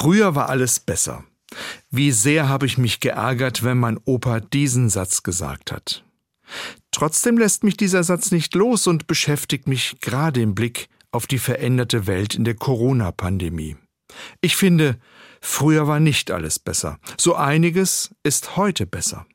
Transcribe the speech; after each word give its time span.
Früher 0.00 0.34
war 0.34 0.48
alles 0.48 0.80
besser. 0.80 1.24
Wie 1.90 2.10
sehr 2.10 2.48
habe 2.48 2.64
ich 2.64 2.78
mich 2.78 3.00
geärgert, 3.00 3.62
wenn 3.62 3.76
mein 3.76 3.98
Opa 4.06 4.40
diesen 4.40 4.88
Satz 4.88 5.22
gesagt 5.22 5.72
hat. 5.72 6.04
Trotzdem 6.90 7.36
lässt 7.36 7.64
mich 7.64 7.76
dieser 7.76 8.02
Satz 8.02 8.30
nicht 8.30 8.54
los 8.54 8.86
und 8.86 9.06
beschäftigt 9.06 9.68
mich 9.68 10.00
gerade 10.00 10.40
im 10.40 10.54
Blick 10.54 10.88
auf 11.10 11.26
die 11.26 11.38
veränderte 11.38 12.06
Welt 12.06 12.34
in 12.34 12.44
der 12.44 12.54
Corona-Pandemie. 12.54 13.76
Ich 14.40 14.56
finde, 14.56 14.98
früher 15.42 15.86
war 15.86 16.00
nicht 16.00 16.30
alles 16.30 16.58
besser. 16.58 16.98
So 17.18 17.34
einiges 17.34 18.14
ist 18.22 18.56
heute 18.56 18.86
besser. 18.86 19.26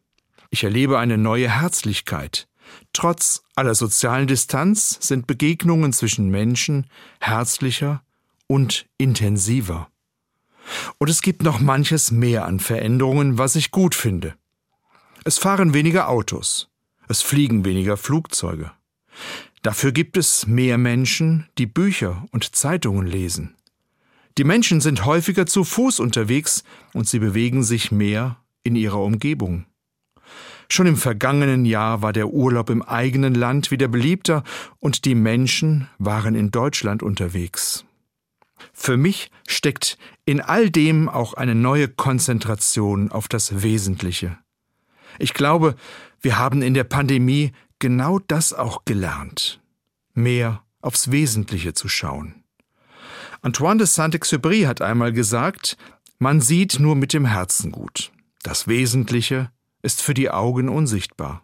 Ich 0.50 0.64
erlebe 0.64 0.98
eine 0.98 1.20
neue 1.20 1.62
Herzlichkeit. 1.62 2.48
Trotz 2.92 3.44
aller 3.56 3.76
sozialen 3.76 4.26
Distanz 4.26 4.98
sind 5.00 5.28
Begegnungen 5.28 5.94
zwischen 5.94 6.30
Menschen 6.30 6.88
herzlicher 7.20 8.02
und 8.48 8.88
intensiver. 8.98 9.90
Und 10.98 11.10
es 11.10 11.22
gibt 11.22 11.44
noch 11.44 11.60
manches 11.60 12.12
mehr 12.12 12.46
an 12.46 12.60
Veränderungen, 12.60 13.38
was 13.38 13.56
ich 13.56 13.72
gut 13.72 13.96
finde. 13.96 14.36
Es 15.24 15.38
fahren 15.38 15.74
weniger 15.74 16.10
Autos, 16.10 16.70
es 17.08 17.22
fliegen 17.22 17.66
weniger 17.66 17.98
Flugzeuge. 17.98 18.72
Dafür 19.62 19.92
gibt 19.92 20.18
es 20.18 20.46
mehr 20.46 20.78
Menschen, 20.78 21.48
die 21.58 21.66
Bücher 21.66 22.26
und 22.32 22.56
Zeitungen 22.56 23.08
lesen. 23.08 23.56
Die 24.38 24.44
Menschen 24.44 24.82
sind 24.82 25.06
häufiger 25.06 25.46
zu 25.46 25.64
Fuß 25.64 26.00
unterwegs 26.00 26.64
und 26.94 27.08
sie 27.08 27.20
bewegen 27.20 27.64
sich 27.64 27.92
mehr 27.92 28.38
in 28.64 28.76
ihrer 28.76 29.00
Umgebung. 29.00 29.66
Schon 30.70 30.88
im 30.88 30.98
vergangenen 30.98 31.66
Jahr 31.66 32.02
war 32.02 32.12
der 32.12 32.28
Urlaub 32.28 32.70
im 32.70 32.82
eigenen 32.82 33.34
Land 33.34 33.72
wieder 33.72 33.88
beliebter 33.88 34.44
und 34.80 35.06
die 35.06 35.16
Menschen 35.16 35.88
waren 36.00 36.36
in 36.36 36.52
Deutschland 36.52 37.04
unterwegs. 37.04 37.86
Für 38.78 38.98
mich 38.98 39.32
steckt 39.48 39.98
in 40.26 40.42
all 40.42 40.70
dem 40.70 41.08
auch 41.08 41.34
eine 41.34 41.56
neue 41.56 41.88
Konzentration 41.88 43.10
auf 43.10 43.30
das 43.30 43.64
Wesentliche. 43.64 44.38
Ich 45.18 45.34
glaube, 45.34 45.76
wir 46.20 46.38
haben 46.38 46.62
in 46.62 46.74
der 46.74 46.84
Pandemie 46.84 47.54
genau 47.80 48.20
das 48.20 48.52
auch 48.52 48.84
gelernt. 48.84 49.62
Mehr 50.14 50.62
aufs 50.82 51.10
Wesentliche 51.10 51.74
zu 51.74 51.88
schauen. 51.88 52.44
Antoine 53.42 53.78
de 53.78 53.88
Saint-Exupéry 53.88 54.66
hat 54.66 54.82
einmal 54.82 55.14
gesagt, 55.14 55.78
man 56.20 56.42
sieht 56.42 56.78
nur 56.80 56.96
mit 56.96 57.14
dem 57.14 57.26
Herzen 57.26 57.72
gut. 57.72 58.12
Das 58.44 58.68
Wesentliche 58.68 59.52
ist 59.84 60.02
für 60.02 60.14
die 60.14 60.30
Augen 60.30 60.68
unsichtbar. 60.68 61.44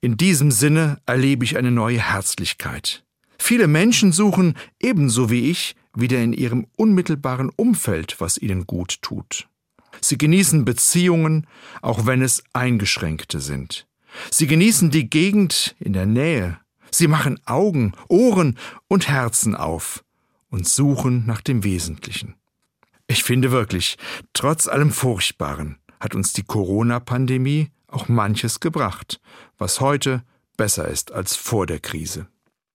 In 0.00 0.16
diesem 0.16 0.50
Sinne 0.50 1.00
erlebe 1.06 1.44
ich 1.44 1.56
eine 1.56 1.70
neue 1.70 2.00
Herzlichkeit. 2.00 3.04
Viele 3.38 3.68
Menschen 3.68 4.12
suchen, 4.12 4.54
ebenso 4.80 5.30
wie 5.30 5.50
ich, 5.50 5.76
wieder 5.94 6.22
in 6.22 6.32
ihrem 6.32 6.66
unmittelbaren 6.76 7.50
Umfeld, 7.54 8.20
was 8.20 8.38
ihnen 8.38 8.66
gut 8.66 9.00
tut. 9.02 9.48
Sie 10.00 10.18
genießen 10.18 10.64
Beziehungen, 10.64 11.46
auch 11.82 12.06
wenn 12.06 12.22
es 12.22 12.42
eingeschränkte 12.52 13.40
sind. 13.40 13.86
Sie 14.30 14.46
genießen 14.46 14.90
die 14.90 15.08
Gegend 15.08 15.74
in 15.78 15.92
der 15.92 16.06
Nähe. 16.06 16.58
Sie 16.90 17.08
machen 17.08 17.40
Augen, 17.46 17.92
Ohren 18.08 18.58
und 18.88 19.08
Herzen 19.08 19.54
auf 19.54 20.04
und 20.50 20.68
suchen 20.68 21.26
nach 21.26 21.40
dem 21.40 21.64
Wesentlichen. 21.64 22.34
Ich 23.06 23.24
finde 23.24 23.50
wirklich, 23.50 23.96
trotz 24.32 24.68
allem 24.68 24.90
Furchtbaren 24.90 25.78
hat 26.00 26.14
uns 26.14 26.32
die 26.32 26.44
Corona-Pandemie 26.44 27.70
auch 27.88 28.08
manches 28.08 28.60
gebracht, 28.60 29.20
was 29.58 29.80
heute 29.80 30.22
besser 30.56 30.88
ist 30.88 31.12
als 31.12 31.36
vor 31.36 31.66
der 31.66 31.80
Krise. 31.80 32.28